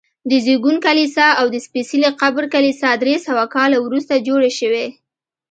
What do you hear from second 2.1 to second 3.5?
قبر کلیسا درې سوه